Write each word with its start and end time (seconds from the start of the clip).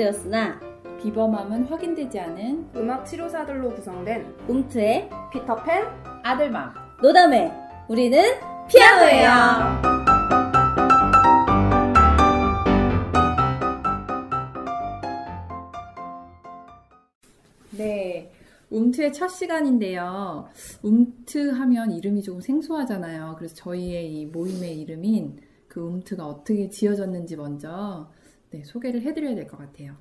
확인되었으나 0.00 0.58
비범함은 1.02 1.66
확인되지 1.66 2.18
않은 2.18 2.70
음악 2.74 3.04
치료사들로 3.04 3.74
구성된 3.74 4.34
움트의 4.48 5.08
피터팬 5.32 5.84
아들맘 6.22 6.72
노담회 7.02 7.52
우리는 7.88 8.22
피아노예요. 8.68 9.30
네. 17.76 18.32
움트의 18.70 19.12
첫 19.12 19.28
시간인데요. 19.28 20.48
움트 20.82 21.50
하면 21.50 21.90
이름이 21.90 22.22
조금 22.22 22.40
생소하잖아요. 22.40 23.34
그래서 23.36 23.54
저희의 23.56 24.12
이 24.12 24.26
모임의 24.26 24.80
이름인 24.80 25.40
그 25.66 25.80
움트가 25.80 26.26
어떻게 26.26 26.68
지어졌는지 26.68 27.36
먼저 27.36 28.08
네, 28.50 28.62
소개를 28.64 29.02
해드려야 29.02 29.34
될 29.34 29.46
것 29.46 29.56
같아요. 29.58 29.94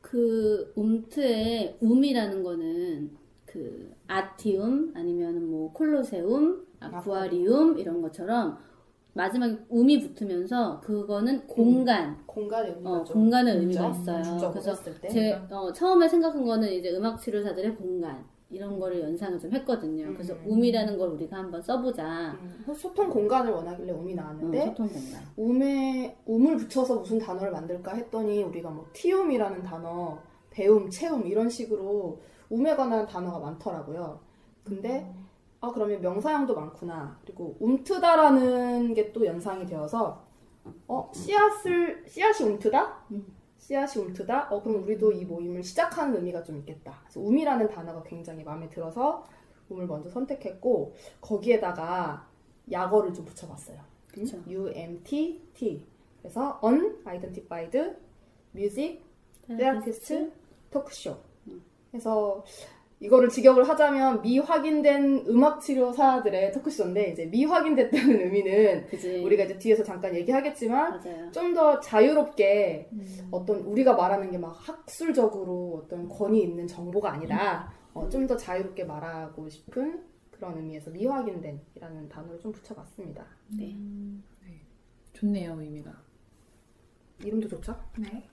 그 0.00 0.72
움트의 0.76 1.78
움이라는 1.80 2.42
거는 2.42 3.10
그 3.44 3.92
아티움 4.06 4.92
아니면 4.94 5.50
뭐 5.50 5.72
콜로세움, 5.72 6.64
아쿠아리움 6.78 7.78
이런 7.78 8.00
것처럼 8.02 8.58
마지막에 9.14 9.56
움이 9.70 9.98
붙으면서 10.00 10.78
그거는 10.80 11.46
공간, 11.46 12.18
공간의 12.26 12.72
의미가 12.72 12.90
어, 12.90 13.04
좀 13.04 13.14
공간의? 13.14 13.56
의미가 13.56 13.88
있어요. 13.90 14.22
그래서. 14.50 14.74
제 15.08 15.32
어, 15.50 15.72
처음에 15.72 16.06
생각한 16.06 16.44
거는 16.44 16.70
이제 16.70 16.94
음악 16.94 17.18
치료사들의 17.18 17.76
공간 17.76 18.24
이런 18.48 18.78
거를 18.78 19.00
연상을 19.00 19.38
좀 19.40 19.52
했거든요. 19.52 20.12
그래서 20.12 20.32
음. 20.34 20.44
움이라는 20.46 20.96
걸 20.98 21.08
우리가 21.10 21.36
한번 21.36 21.60
써보자. 21.60 22.38
음, 22.40 22.74
소통 22.74 23.10
공간을 23.10 23.50
원하길래 23.52 23.92
어, 23.92 24.04
나왔는데 24.14 24.66
소통 24.66 24.88
공간. 24.88 25.22
음에 25.38 26.16
음을 26.28 26.56
붙여서 26.56 27.00
무슨 27.00 27.18
단어를 27.18 27.50
만들까 27.50 27.94
했더니 27.94 28.42
우리가 28.44 28.70
뭐 28.70 28.86
티움이라는 28.92 29.62
단어, 29.64 30.18
배움, 30.50 30.88
채움 30.88 31.26
이런 31.26 31.48
식으로 31.48 32.20
음에 32.52 32.76
관한 32.76 33.04
단어가 33.06 33.38
많더라고요. 33.40 34.20
근데 34.64 35.12
아 35.60 35.70
그러면 35.72 36.00
명사형도 36.00 36.54
많구나. 36.54 37.18
그리고 37.24 37.56
움트다라는 37.60 38.94
게 38.94 39.12
또 39.12 39.24
연상이 39.26 39.66
되어서 39.66 40.24
어 40.86 41.10
씨앗을 41.14 42.04
씨앗이 42.06 42.48
움트다? 42.50 43.04
음. 43.56 43.58
씨앗이 43.58 44.02
움트다? 44.04 44.48
어 44.50 44.62
그럼 44.62 44.82
우리도 44.82 45.12
이 45.12 45.24
모임을 45.24 45.62
시작하는 45.62 46.16
의미가 46.16 46.42
좀 46.42 46.58
있겠다. 46.58 47.00
그래서 47.02 47.20
um이라는 47.20 47.68
단어가 47.68 48.02
굉장히 48.02 48.44
마음에 48.44 48.68
들어서 48.68 49.24
um을 49.70 49.86
먼저 49.86 50.08
선택했고 50.10 50.94
거기에다가 51.20 52.28
약어를 52.70 53.12
좀 53.14 53.24
붙여봤어요. 53.24 53.78
그쵸. 54.08 54.38
UMTT. 54.48 55.84
그래서 56.20 56.60
unidentified 56.62 57.96
music 58.54 59.02
therapist 59.46 60.30
토크쇼. 60.70 61.16
그래서 61.90 62.44
이거를 62.98 63.28
직역을 63.28 63.68
하자면 63.68 64.22
미확인된 64.22 65.26
음악 65.28 65.60
치료사들의 65.60 66.52
토크쇼인데 66.52 67.10
이제 67.10 67.26
미확인됐다는 67.26 68.20
의미는 68.22 68.86
그지. 68.86 69.22
우리가 69.24 69.44
이제 69.44 69.58
뒤에서 69.58 69.84
잠깐 69.84 70.14
얘기하겠지만. 70.14 71.00
좀 71.32 71.54
더 71.54 71.78
자유롭게 71.80 72.88
음. 72.92 73.28
어떤 73.30 73.60
우리가 73.60 73.94
말하는 73.94 74.30
게 74.30 74.38
막 74.38 74.56
학술적으로 74.66 75.82
어떤 75.84 76.08
권위 76.08 76.42
있는 76.42 76.66
정보가 76.66 77.12
아니다. 77.12 77.72
어, 77.94 78.08
좀더 78.08 78.36
자유롭게 78.36 78.84
말하고 78.84 79.48
싶은 79.48 80.02
그런 80.30 80.56
의미에서 80.56 80.90
미확인된이라는 80.90 82.08
단어를 82.08 82.38
좀 82.40 82.52
붙여봤습니다. 82.52 83.24
네. 83.58 83.74
네. 84.44 84.60
좋네요, 85.14 85.56
의미가. 85.60 85.90
이름도 87.24 87.48
좋죠? 87.48 87.74
네. 87.98 88.28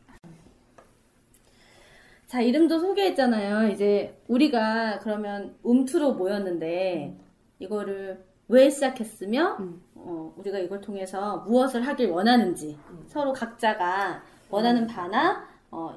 자, 2.34 2.42
이름도 2.42 2.80
소개했잖아요. 2.80 3.70
이제 3.70 4.20
우리가 4.28 4.98
그러면 5.04 5.56
움투로 5.62 6.16
모였는데 6.16 7.16
이거를 7.60 8.26
왜 8.48 8.72
시작했으며 8.72 9.58
음. 9.60 9.84
어, 9.94 10.34
우리가 10.38 10.58
이걸 10.58 10.82
통해서 10.82 11.38
무엇을 11.48 11.86
하길 11.86 12.10
원하는지 12.10 12.76
음. 12.90 13.04
서로 13.06 13.34
각자가 13.34 14.24
원하는 14.50 14.88
바나 14.88 15.48
어, 15.70 15.96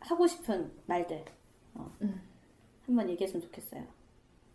하고 0.00 0.26
싶은 0.26 0.70
말들 0.84 1.24
어, 1.72 1.90
음. 2.02 2.20
한번 2.84 3.08
얘기했으면 3.08 3.40
좋겠어요. 3.40 3.84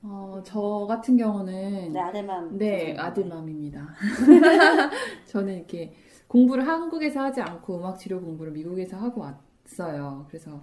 어, 0.04 0.44
저 0.46 0.86
같은 0.88 1.18
경우는 1.18 1.92
네, 1.92 2.00
아들맘. 2.00 2.58
네. 2.60 2.96
아들맘입니다. 3.00 3.96
저는 5.26 5.56
이렇게 5.56 5.96
공부를 6.28 6.68
한국에서 6.68 7.22
하지 7.22 7.42
않고 7.42 7.80
음악 7.80 7.98
치료 7.98 8.22
공부를 8.22 8.52
미국에서 8.52 8.96
하고 8.98 9.22
왔어요. 9.22 10.28
그래서 10.30 10.62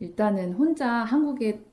일단은 0.00 0.52
혼자 0.54 0.88
한국에 1.04 1.64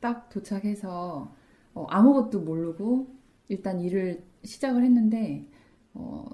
딱 0.00 0.28
도착해서 0.28 1.34
어, 1.74 1.86
아무것도 1.88 2.40
모르고 2.40 3.08
일단 3.48 3.80
일을 3.80 4.22
시작을 4.44 4.84
했는데 4.84 5.48
어, 5.94 6.26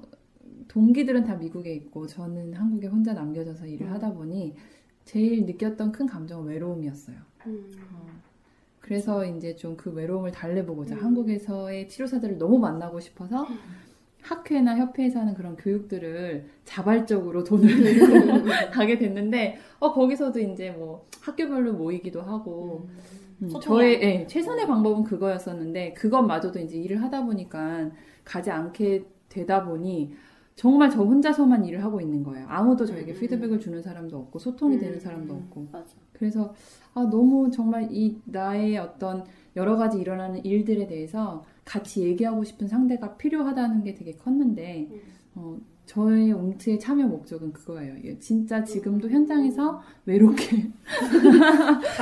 동기들은 0.69 1.25
다 1.25 1.37
미국에 1.37 1.75
있고 1.75 2.07
저는 2.07 2.55
한국에 2.55 2.87
혼자 2.87 3.13
남겨져서 3.13 3.67
일을 3.67 3.89
음. 3.89 3.93
하다 3.93 4.13
보니 4.15 4.55
제일 5.05 5.45
느꼈던 5.47 5.93
큰 5.93 6.07
감정은 6.07 6.47
외로움이었어요. 6.47 7.17
그래서 8.81 9.25
이제 9.25 9.57
좀 9.57 9.77
그 9.77 9.91
외로움을 9.91 10.31
달래보고자 10.33 10.97
음. 10.97 11.03
한국에서의 11.05 11.89
치료사들을 11.89 12.39
너무 12.39 12.59
만나고 12.59 13.01
싶어서 13.01 13.47
학회나 14.23 14.77
협회에서 14.77 15.21
하는 15.21 15.35
그런 15.35 15.57
교육들을 15.57 16.47
자발적으로 16.65 17.45
돈을 17.45 17.69
내고 17.83 18.45
가게 18.73 18.99
됐는데 18.99 19.59
어 19.79 19.93
거기서도 19.93 20.41
이제 20.41 20.71
뭐 20.71 21.07
학교별로 21.21 21.73
모이기도 21.75 22.23
하고 22.23 22.89
음, 23.43 23.49
소통이 23.49 23.63
저의 23.63 23.97
안 23.97 24.03
예, 24.03 24.27
최선의 24.27 24.67
방법은 24.67 25.05
그거였었는데 25.05 25.95
그것마저도 25.95 26.59
이제 26.61 26.77
일을 26.77 27.03
하다 27.03 27.25
보니까 27.25 27.91
가지 28.25 28.51
않게 28.51 29.05
되다 29.29 29.65
보니 29.65 30.13
정말 30.57 30.91
저 30.91 31.03
혼자서만 31.03 31.65
일을 31.65 31.83
하고 31.83 32.03
있는 32.03 32.23
거예요. 32.23 32.47
아무도 32.49 32.85
저에게 32.85 33.13
음. 33.13 33.19
피드백을 33.19 33.61
주는 33.61 33.81
사람도 33.81 34.19
없고 34.19 34.39
소통이 34.39 34.79
되는 34.79 34.95
음. 34.95 35.01
사람도 35.01 35.33
없고 35.33 35.69
맞아. 35.73 35.97
그래서 36.13 36.55
아, 36.93 37.09
너무 37.11 37.51
정말 37.51 37.89
이 37.91 38.21
나의 38.27 38.77
어떤 38.77 39.25
여러 39.57 39.77
가지 39.77 39.99
일어나는 39.99 40.45
일들에 40.45 40.87
대해서 40.87 41.45
같이 41.65 42.03
얘기하고 42.03 42.45
싶은 42.45 42.69
상대가 42.69 43.17
필요하다는 43.17 43.85
게 43.85 43.95
되게 43.95 44.13
컸는데 44.13 44.89
음. 44.91 45.01
어, 45.35 45.59
저의 45.87 46.33
옴트의 46.33 46.79
참여 46.79 47.07
목적은 47.07 47.53
그거예요. 47.53 47.97
예, 48.05 48.17
진짜 48.21 48.63
지금도 48.63 49.09
음. 49.09 49.13
현장에서 49.13 49.83
외롭게. 50.07 50.71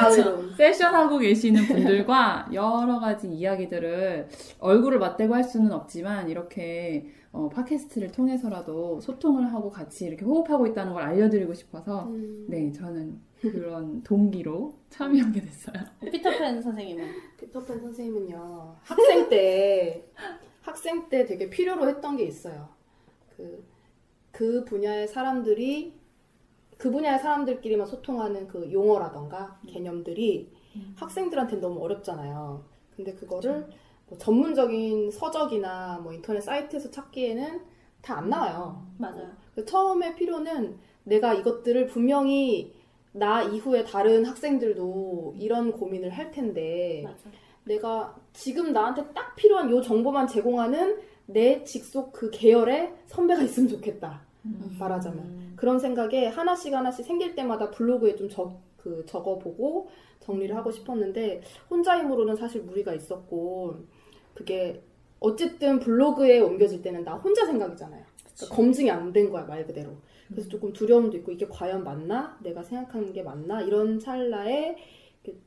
세션하고 0.58 1.18
계시는 1.18 1.64
분들과 1.66 2.50
여러 2.52 3.00
가지 3.00 3.28
이야기들을 3.28 4.28
얼굴을 4.58 4.98
맞대고 4.98 5.34
할 5.34 5.42
수는 5.42 5.72
없지만 5.72 6.28
이렇게 6.28 7.06
어, 7.32 7.48
팟캐스트를 7.48 8.10
통해서라도 8.10 9.00
소통을 9.00 9.52
하고 9.52 9.70
같이 9.70 10.06
이렇게 10.06 10.24
호흡하고 10.24 10.66
있다는 10.66 10.92
걸 10.94 11.02
알려드리고 11.02 11.54
싶어서 11.54 12.06
음. 12.08 12.46
네 12.48 12.72
저는 12.72 13.20
그런 13.40 14.02
동기로 14.04 14.74
참여하게 14.90 15.40
됐어요. 15.42 15.76
피터팬 16.00 16.62
선생님은 16.62 17.06
피터팬 17.38 17.80
선생님은요 17.80 18.76
학생 18.82 19.28
때 19.28 20.04
학생 20.62 21.08
때 21.08 21.24
되게 21.26 21.50
필요로 21.50 21.88
했던 21.88 22.16
게 22.16 22.24
있어요. 22.24 22.68
그, 23.36 23.64
그 24.32 24.64
분야의 24.64 25.08
사람들이 25.08 25.98
그 26.76 26.90
분야의 26.90 27.18
사람들끼리만 27.18 27.86
소통하는 27.86 28.46
그 28.48 28.70
용어라던가 28.72 29.60
개념들이 29.66 30.52
학생들한테는 30.96 31.60
너무 31.60 31.80
어렵잖아요. 31.82 32.64
근데 32.94 33.14
그거를 33.14 33.68
뭐 34.08 34.18
전문적인 34.18 35.10
서적이나 35.10 36.00
뭐 36.02 36.12
인터넷 36.12 36.40
사이트에서 36.40 36.90
찾기에는 36.90 37.60
다 38.02 38.16
안 38.18 38.28
나와요. 38.30 38.86
맞아요. 38.96 39.28
그 39.54 39.64
처음에 39.64 40.14
필요는 40.14 40.78
내가 41.04 41.34
이것들을 41.34 41.86
분명히 41.86 42.72
나 43.12 43.42
이후에 43.42 43.84
다른 43.84 44.24
학생들도 44.24 45.34
이런 45.38 45.72
고민을 45.72 46.10
할 46.10 46.30
텐데 46.30 47.02
맞아. 47.04 47.28
내가 47.64 48.16
지금 48.32 48.72
나한테 48.72 49.04
딱 49.12 49.34
필요한 49.36 49.70
요 49.70 49.80
정보만 49.82 50.26
제공하는 50.26 50.98
내 51.26 51.62
직속 51.64 52.12
그 52.12 52.30
계열의 52.30 52.94
선배가 53.06 53.42
있으면 53.42 53.68
좋겠다. 53.68 54.22
말하자면. 54.78 55.54
그런 55.56 55.78
생각에 55.78 56.28
하나씩 56.28 56.72
하나씩 56.72 57.04
생길 57.04 57.34
때마다 57.34 57.70
블로그에 57.70 58.14
좀 58.16 58.28
적, 58.30 58.58
그 58.78 59.04
적어보고 59.06 59.88
정리를 60.20 60.54
하고 60.56 60.70
싶었는데 60.70 61.42
혼자 61.68 61.98
힘으로는 61.98 62.36
사실 62.36 62.62
무리가 62.62 62.94
있었고 62.94 63.76
그게 64.38 64.80
어쨌든 65.18 65.80
블로그에 65.80 66.38
옮겨질 66.38 66.80
때는 66.80 67.02
나 67.04 67.14
혼자 67.16 67.44
생각이잖아요. 67.44 68.04
그러니까 68.36 68.54
검증이 68.56 68.88
안 68.88 69.12
된 69.12 69.30
거야 69.30 69.42
말 69.44 69.66
그대로. 69.66 69.90
그래서 70.28 70.48
조금 70.48 70.72
두려움도 70.72 71.16
있고 71.18 71.32
이게 71.32 71.46
과연 71.48 71.82
맞나? 71.82 72.38
내가 72.40 72.62
생각하는 72.62 73.12
게 73.12 73.22
맞나? 73.24 73.60
이런 73.62 73.98
찰나에 73.98 74.76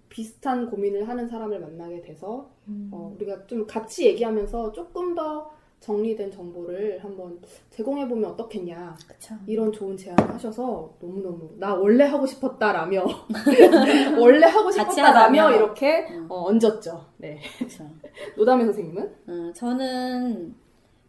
비슷한 0.10 0.70
고민을 0.70 1.08
하는 1.08 1.28
사람을 1.30 1.60
만나게 1.62 2.02
돼서 2.02 2.52
어, 2.92 3.14
우리가 3.16 3.48
좀 3.48 3.66
같이 3.66 4.06
얘기하면서 4.08 4.74
조금 4.74 5.16
더 5.16 5.50
정리된 5.82 6.32
정보를 6.32 7.04
한번 7.04 7.40
제공해 7.72 8.08
보면 8.08 8.30
어떻겠냐 8.32 8.96
그쵸. 9.08 9.34
이런 9.48 9.72
좋은 9.72 9.98
제안을 9.98 10.32
하셔서 10.36 10.94
너무 11.02 11.22
너무 11.22 11.50
나 11.58 11.74
원래 11.74 12.04
하고 12.06 12.26
싶었다라며 12.28 13.04
원래 14.20 14.46
하고 14.46 14.70
싶었다라며. 14.72 15.56
이렇게 15.56 16.08
음. 16.12 16.28
어, 16.30 16.50
얹었죠. 16.50 17.04
네. 17.18 17.42
노담의 18.38 18.66
선생님은 18.66 19.12
음, 19.30 19.52
저는 19.56 20.54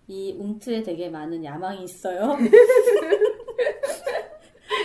이 0.09 0.35
움트에 0.39 0.83
되게 0.83 1.11
많은 1.11 1.45
야망이 1.45 1.85
있어요. 1.85 2.37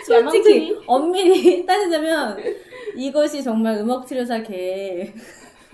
솔직히 0.05 0.77
엄밀히 0.85 1.65
따지자면 1.65 2.37
이것이 2.95 3.41
정말 3.41 3.77
음악 3.77 4.05
치료사계의 4.05 5.13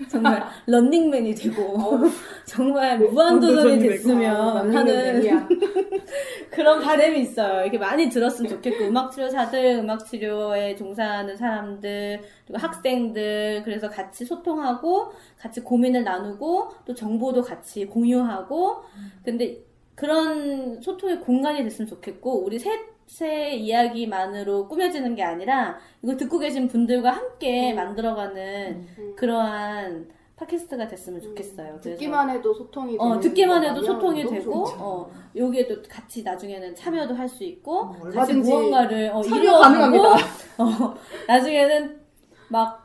정말 0.08 0.44
런닝맨이 0.66 1.34
되고 1.34 2.00
정말 2.46 2.98
무한도전이 2.98 3.78
됐으면 3.78 4.74
하는 4.74 5.22
그런 6.50 6.80
바람이 6.80 7.20
있어요. 7.20 7.62
이렇게 7.62 7.78
많이 7.78 8.08
들었으면 8.08 8.50
좋겠고 8.50 8.86
음악 8.86 9.10
치료사들, 9.12 9.78
음악 9.80 10.06
치료에 10.06 10.76
종사하는 10.76 11.36
사람들, 11.36 12.20
그리고 12.46 12.58
학생들 12.58 13.62
그래서 13.64 13.88
같이 13.88 14.24
소통하고 14.24 15.12
같이 15.38 15.60
고민을 15.60 16.04
나누고 16.04 16.70
또 16.84 16.94
정보도 16.94 17.42
같이 17.42 17.86
공유하고 17.86 18.84
근데 19.24 19.58
그런 19.94 20.80
소통의 20.80 21.20
공간이 21.20 21.62
됐으면 21.62 21.88
좋겠고 21.88 22.44
우리 22.44 22.58
셋 22.58 22.93
의 23.20 23.60
이야기만으로 23.62 24.66
꾸며지는 24.68 25.14
게 25.14 25.22
아니라 25.22 25.78
이거 26.02 26.16
듣고 26.16 26.38
계신 26.38 26.68
분들과 26.68 27.10
함께 27.10 27.72
음. 27.72 27.76
만들어가는 27.76 29.14
그러한 29.16 30.08
팟캐스트가 30.36 30.88
됐으면 30.88 31.20
좋겠어요. 31.20 31.78
그래서 31.80 31.90
듣기만 31.90 32.28
해도 32.30 32.52
소통이 32.52 32.96
어, 32.98 33.20
듣기만 33.20 33.62
해도 33.62 33.82
소통이 33.82 34.26
되고. 34.26 34.64
어, 34.78 35.10
여기에도 35.36 35.80
같이 35.88 36.22
나중에는 36.24 36.74
참여도 36.74 37.14
할 37.14 37.28
수 37.28 37.44
있고, 37.44 37.80
어, 37.80 38.10
같이 38.12 38.34
무언가를, 38.34 39.10
어, 39.12 39.22
참여 39.22 39.40
이루어가고, 39.42 39.62
가능합니다. 39.62 40.08
어, 40.58 40.94
나중에는 41.28 42.00
막, 42.48 42.84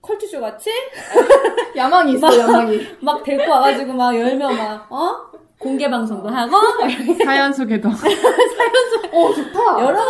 컬투쇼 0.00 0.40
같이? 0.40 0.70
야망이 1.76 2.12
있어 2.14 2.38
야망이. 2.38 2.78
막 3.00 3.22
데리고 3.24 3.50
와가지고 3.50 3.92
막 3.92 4.14
열면 4.16 4.56
막, 4.56 4.92
어? 4.92 5.30
공개 5.58 5.90
방송도 5.90 6.28
하고, 6.28 6.56
사연 7.24 7.52
소개도. 7.52 7.88
어 7.88 7.92
좋다. 7.92 9.09
여러 9.09 9.09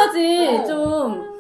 가지 0.07 0.49
어. 0.49 0.65
좀, 0.65 1.31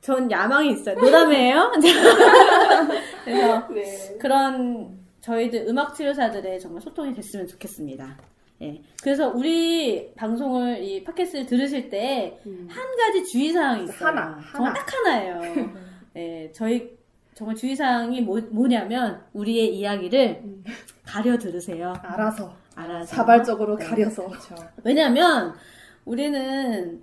전 0.00 0.30
야망이 0.30 0.72
있어요. 0.72 0.98
노담이에요? 0.98 1.72
그래서 3.24 3.68
네. 3.68 4.18
그런 4.18 4.98
저희들 5.20 5.66
음악 5.68 5.94
치료사들의 5.94 6.60
정말 6.60 6.80
소통이 6.80 7.14
됐으면 7.14 7.46
좋겠습니다. 7.46 8.16
예. 8.62 8.82
그래서 9.02 9.28
우리 9.28 10.12
방송을 10.14 10.82
이 10.82 11.02
팟캐스트를 11.04 11.46
들으실 11.46 11.88
때한 11.88 12.96
가지 12.98 13.24
주의 13.24 13.50
사항이 13.52 13.84
있어요. 13.84 14.08
하나, 14.08 14.38
정말 14.52 14.72
하나. 14.72 14.74
딱 14.74 14.94
하나예요. 14.94 15.40
예, 16.16 16.50
저희 16.52 16.98
정말 17.34 17.56
주의 17.56 17.74
사항이 17.74 18.20
뭐, 18.22 18.40
뭐냐면 18.50 19.22
우리의 19.32 19.74
이야기를 19.76 20.40
음. 20.44 20.64
가려 21.04 21.38
들으세요. 21.38 21.94
알아서 22.02 22.54
알아서. 22.74 23.16
자발적으로 23.16 23.76
네. 23.76 23.86
가려서. 23.86 24.26
그렇죠. 24.26 24.54
왜냐면 24.84 25.54
우리는 26.04 27.02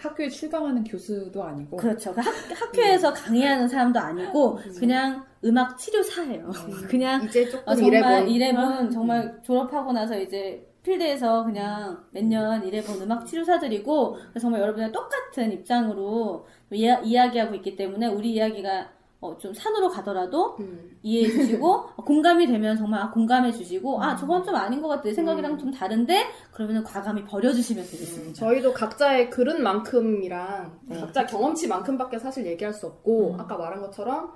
학교에 0.00 0.28
출강하는 0.28 0.84
교수도 0.84 1.42
아니고. 1.44 1.76
그렇죠. 1.76 2.12
그 2.14 2.20
학, 2.20 2.34
학교에서 2.60 3.12
강의하는 3.12 3.68
사람도 3.68 3.98
아니고 4.00 4.58
그냥 4.78 5.24
음악 5.44 5.76
치료사예요. 5.78 6.50
그냥 6.88 7.24
이제 7.24 7.48
조금 7.48 7.68
아, 7.68 7.74
정말 7.74 7.88
일해본 8.28 8.28
일해본 8.28 8.90
정말 8.90 9.40
졸업하고 9.42 9.92
나서 9.92 10.18
이제 10.18 10.66
필드에서 10.82 11.44
그냥 11.44 12.02
몇 12.10 12.24
년 12.24 12.64
일해본 12.66 13.02
음악 13.02 13.26
치료사들이고 13.26 14.12
그래서 14.12 14.40
정말 14.40 14.62
여러분의 14.62 14.92
똑같은 14.92 15.52
입장으로 15.52 16.46
이야, 16.72 16.98
이야기하고 17.00 17.54
있기 17.56 17.76
때문에 17.76 18.06
우리 18.06 18.32
이야기가 18.32 18.90
어, 19.20 19.36
좀 19.36 19.52
산으로 19.52 19.90
가더라도 19.90 20.56
음. 20.60 20.96
이해해 21.02 21.30
주시고 21.30 21.88
공감이 22.06 22.46
되면 22.46 22.76
정말 22.76 23.02
아, 23.02 23.10
공감해 23.10 23.52
주시고 23.52 24.02
아 24.02 24.16
저건 24.16 24.42
좀 24.42 24.54
아닌 24.54 24.80
것 24.80 24.88
같아 24.88 25.02
내 25.02 25.12
생각이랑 25.12 25.58
좀 25.58 25.70
다른데 25.70 26.26
그러면 26.52 26.82
과감히 26.82 27.24
버려주시면 27.24 27.84
되겠습니다. 27.84 28.32
저희도 28.32 28.72
각자의 28.72 29.28
그릇 29.28 29.60
만큼이랑 29.60 30.78
네. 30.86 30.98
각자 30.98 31.26
경험치만큼밖에 31.26 32.18
사실 32.18 32.46
얘기할 32.46 32.72
수 32.72 32.86
없고 32.86 33.34
음. 33.34 33.40
아까 33.40 33.58
말한 33.58 33.80
것처럼 33.82 34.32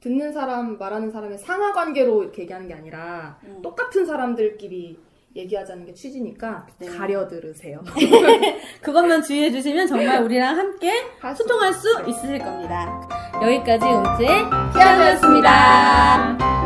듣는 0.00 0.32
사람 0.32 0.78
말하는 0.78 1.10
사람의 1.10 1.38
상하 1.38 1.72
관계로 1.72 2.22
이렇게 2.22 2.42
얘기하는 2.42 2.68
게 2.68 2.74
아니라 2.74 3.40
음. 3.42 3.60
똑같은 3.60 4.06
사람들끼리 4.06 4.98
얘기하자는 5.34 5.84
게 5.84 5.94
취지니까 5.94 6.66
네. 6.78 6.86
가려 6.86 7.26
들으세요. 7.26 7.82
그것만 8.82 9.22
주의해 9.22 9.50
주시면 9.50 9.86
정말 9.86 10.22
우리랑 10.22 10.56
함께 10.56 10.92
소통할 11.36 11.72
수. 11.72 11.88
있으실 12.06 12.38
겁니다. 12.38 13.27
여기까지 13.42 13.84
피아노였습니다. 13.84 14.26
피아노였습니다. 14.72 16.57